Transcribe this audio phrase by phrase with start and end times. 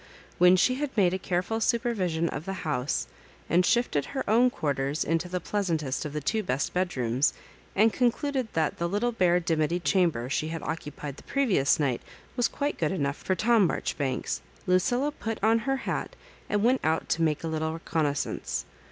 [0.39, 3.05] When she had made a care ful supervision of the house,
[3.47, 7.33] and shifted her own quarters into the pleasantest of the two best bed rooms,
[7.75, 12.01] and concluded that the little bare dimity chamber she had occupied the previous night
[12.35, 16.15] was quite good enough for Tom Marjoribanks, Lucilla put on her hat
[16.49, 18.65] and went out to make a little reconnaissance.